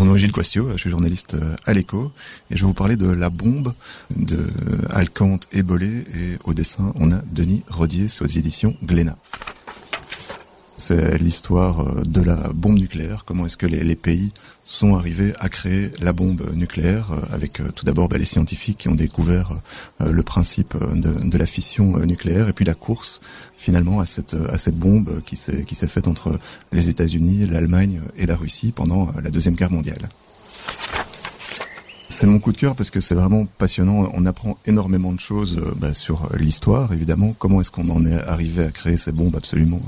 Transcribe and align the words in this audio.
Mon 0.00 0.06
nom 0.06 0.16
est 0.16 0.18
Gilles 0.18 0.32
Quastio, 0.32 0.66
je 0.72 0.78
suis 0.78 0.88
journaliste 0.88 1.36
à 1.66 1.74
l'écho 1.74 2.10
et 2.50 2.56
je 2.56 2.62
vais 2.62 2.66
vous 2.66 2.72
parler 2.72 2.96
de 2.96 3.10
La 3.10 3.28
Bombe 3.28 3.74
de 4.16 4.46
Alcante 4.88 5.46
et 5.52 5.62
Bollet 5.62 6.04
et 6.14 6.38
au 6.44 6.54
dessin 6.54 6.94
on 6.94 7.12
a 7.12 7.18
Denis 7.30 7.62
Rodier, 7.68 8.08
c'est 8.08 8.24
aux 8.24 8.26
éditions 8.26 8.74
Glénat. 8.82 9.18
C'est 10.80 11.18
l'histoire 11.18 11.80
euh, 11.80 12.02
de 12.04 12.22
la 12.22 12.36
bombe 12.54 12.78
nucléaire, 12.78 13.24
comment 13.26 13.44
est-ce 13.44 13.58
que 13.58 13.66
les, 13.66 13.96
pays 13.96 14.32
sont 14.64 14.94
arrivés 14.94 15.34
à 15.38 15.50
créer 15.50 15.90
la 16.00 16.14
bombe 16.14 16.42
nucléaire, 16.54 17.10
euh, 17.12 17.34
avec 17.34 17.60
euh, 17.60 17.70
tout 17.70 17.84
d'abord 17.84 18.08
bah, 18.08 18.16
les 18.16 18.24
scientifiques 18.24 18.78
qui 18.78 18.88
ont 18.88 18.94
découvert 18.94 19.50
le 20.00 20.22
principe 20.22 20.74
de, 20.94 21.36
la 21.36 21.44
fission 21.44 21.98
nucléaire, 21.98 22.48
et 22.48 22.54
puis 22.54 22.64
la 22.64 22.72
course 22.72 23.20
finalement 23.58 24.00
à 24.00 24.06
cette, 24.06 24.34
bombe 24.78 25.20
qui 25.26 25.36
s'est, 25.36 25.64
qui 25.64 25.74
s'est 25.74 25.86
faite 25.86 26.08
entre 26.08 26.38
les 26.72 26.88
États-Unis, 26.88 27.46
l'Allemagne 27.46 28.00
et 28.16 28.24
la 28.24 28.34
Russie 28.34 28.72
pendant 28.74 29.10
la 29.22 29.30
Deuxième 29.30 29.56
Guerre 29.56 29.72
mondiale. 29.72 30.08
C'est 32.20 32.26
mon 32.26 32.38
coup 32.38 32.52
de 32.52 32.58
cœur 32.58 32.76
parce 32.76 32.90
que 32.90 33.00
c'est 33.00 33.14
vraiment 33.14 33.46
passionnant. 33.56 34.10
On 34.12 34.26
apprend 34.26 34.58
énormément 34.66 35.10
de 35.14 35.20
choses 35.20 35.56
euh, 35.56 35.72
bah, 35.74 35.94
sur 35.94 36.24
euh, 36.24 36.36
l'histoire, 36.36 36.92
évidemment. 36.92 37.34
Comment 37.38 37.62
est-ce 37.62 37.70
qu'on 37.70 37.88
en 37.88 38.04
est 38.04 38.22
arrivé 38.28 38.62
à 38.62 38.70
créer 38.70 38.98
ces 38.98 39.10
bombes 39.10 39.36
absolument 39.36 39.80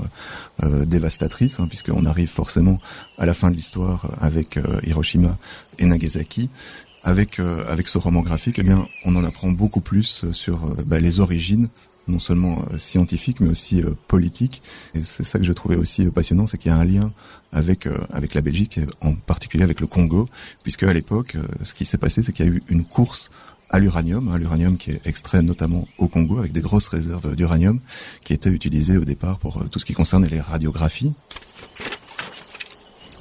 euh, 0.63 0.65
euh 0.81 0.85
dévastatrices, 0.85 1.59
hein, 1.59 1.67
puisqu'on 1.67 2.07
arrive 2.07 2.29
forcément 2.29 2.79
à 3.19 3.27
la 3.27 3.35
fin 3.35 3.51
de 3.51 3.55
l'histoire 3.55 4.09
avec 4.19 4.59
Hiroshima 4.81 5.37
et 5.77 5.85
Nagasaki. 5.85 6.49
Avec 7.03 7.39
avec 7.39 7.87
ce 7.87 7.99
roman 7.99 8.21
graphique, 8.21 8.57
eh 8.57 8.63
bien, 8.63 8.83
on 9.05 9.15
en 9.15 9.23
apprend 9.23 9.51
beaucoup 9.51 9.81
plus 9.81 10.31
sur 10.31 10.57
bah, 10.87 10.99
les 10.99 11.19
origines 11.19 11.67
non 12.07 12.19
seulement 12.19 12.63
euh, 12.71 12.77
scientifique 12.77 13.39
mais 13.39 13.49
aussi 13.49 13.81
euh, 13.81 13.91
politique. 14.07 14.61
Et 14.93 15.03
c'est 15.03 15.23
ça 15.23 15.39
que 15.39 15.45
je 15.45 15.53
trouvais 15.53 15.75
aussi 15.75 16.05
euh, 16.05 16.11
passionnant, 16.11 16.47
c'est 16.47 16.57
qu'il 16.57 16.71
y 16.71 16.73
a 16.73 16.77
un 16.77 16.85
lien 16.85 17.11
avec 17.51 17.87
avec 18.11 18.33
la 18.33 18.41
Belgique, 18.41 18.79
en 19.01 19.13
particulier 19.13 19.63
avec 19.63 19.79
le 19.79 19.85
Congo, 19.85 20.27
puisque 20.63 20.83
à 20.83 20.93
l'époque, 20.93 21.37
ce 21.61 21.75
qui 21.75 21.85
s'est 21.85 21.99
passé, 21.99 22.23
c'est 22.23 22.31
qu'il 22.31 22.45
y 22.47 22.49
a 22.49 22.51
eu 22.51 22.63
une 22.67 22.83
course 22.83 23.29
à 23.69 23.79
l'uranium, 23.79 24.27
hein, 24.27 24.39
l'uranium 24.39 24.75
qui 24.75 24.89
est 24.89 25.05
extrait 25.05 25.43
notamment 25.43 25.87
au 25.99 26.07
Congo 26.07 26.39
avec 26.39 26.51
des 26.51 26.61
grosses 26.61 26.87
réserves 26.87 27.35
d'uranium 27.35 27.79
qui 28.23 28.33
étaient 28.33 28.49
utilisées 28.49 28.97
au 28.97 29.05
départ 29.05 29.37
pour 29.37 29.69
tout 29.69 29.77
ce 29.77 29.85
qui 29.85 29.93
concerne 29.93 30.25
les 30.25 30.41
radiographies. 30.41 31.13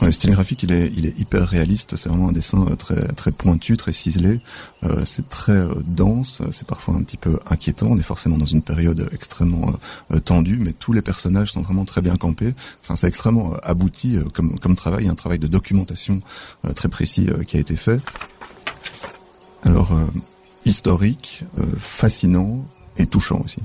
Le 0.00 0.10
style 0.10 0.30
graphique, 0.30 0.62
il 0.64 0.72
est, 0.72 0.92
il 0.96 1.06
est 1.06 1.18
hyper 1.18 1.46
réaliste. 1.46 1.96
C'est 1.96 2.08
vraiment 2.08 2.28
un 2.28 2.32
dessin 2.32 2.66
euh, 2.68 2.74
très, 2.74 3.06
très 3.08 3.30
pointu, 3.30 3.76
très 3.76 3.92
ciselé. 3.92 4.40
Euh, 4.84 5.02
c'est 5.04 5.28
très 5.28 5.52
euh, 5.52 5.74
dense. 5.86 6.42
C'est 6.50 6.66
parfois 6.66 6.94
un 6.94 7.02
petit 7.02 7.16
peu 7.16 7.38
inquiétant. 7.50 7.88
On 7.90 7.98
est 7.98 8.02
forcément 8.02 8.36
dans 8.36 8.46
une 8.46 8.62
période 8.62 9.08
extrêmement 9.12 9.72
tendue, 10.24 10.58
mais 10.60 10.72
tous 10.72 10.92
les 10.92 11.02
personnages 11.02 11.52
sont 11.52 11.62
vraiment 11.62 11.84
très 11.84 12.00
bien 12.00 12.16
campés. 12.16 12.54
Enfin, 12.82 12.96
c'est 12.96 13.06
extrêmement 13.06 13.54
abouti 13.62 14.18
comme, 14.34 14.58
comme 14.58 14.74
travail, 14.74 15.08
un 15.08 15.14
travail 15.14 15.38
de 15.38 15.46
documentation 15.46 16.20
très 16.74 16.88
précis 16.88 17.28
qui 17.46 17.56
a 17.56 17.60
été 17.60 17.76
fait. 17.76 18.00
Alors, 19.62 19.92
historique, 20.64 21.44
fascinant 21.78 22.64
et 22.98 23.06
touchant 23.06 23.40
aussi. 23.44 23.60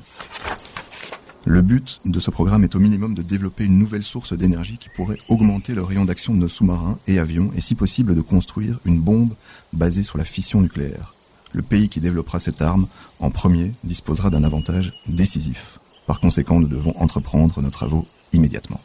Le 1.50 1.62
but 1.62 2.02
de 2.03 2.20
ce 2.20 2.30
programme 2.30 2.66
est 2.66 2.76
au 2.76 2.80
minimum 2.80 3.16
de 3.16 3.22
développer 3.22 3.64
une 3.64 3.80
nouvelle 3.80 4.03
source 4.03 4.34
d'énergie 4.34 4.78
qui 4.78 4.90
pourrait 4.90 5.17
augmenter 5.30 5.73
le 5.73 5.81
rayon 5.81 6.04
d'action 6.04 6.34
de 6.34 6.39
nos 6.39 6.50
sous-marins 6.50 7.00
et 7.08 7.20
avions 7.20 7.52
et 7.56 7.62
si 7.62 7.73
possible 7.73 8.16
de 8.16 8.20
construire 8.20 8.81
une 8.84 9.00
bombe 9.00 9.34
basée 9.72 10.04
sur 10.04 10.17
la 10.17 10.26
fission 10.26 10.59
nucléaire. 10.59 11.16
Le 11.54 11.62
pays 11.62 11.88
qui 11.88 12.02
développera 12.02 12.42
cette 12.42 12.62
arme 12.62 12.88
en 13.22 13.30
premier 13.30 13.72
disposera 13.86 14.30
d'un 14.30 14.44
avantage 14.44 14.92
décisif. 15.08 15.80
Par 16.06 16.20
conséquent, 16.20 16.59
nous 16.59 16.67
devons 16.67 16.94
entreprendre 17.00 17.61
nos 17.61 17.70
travaux 17.70 18.06
immédiatement. 18.34 18.82